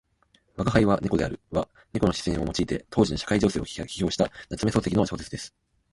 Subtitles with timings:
[0.57, 5.53] 「吾輩は猫である」は猫の視線を用いて当時の社会情勢を批評した夏目漱石の小説です。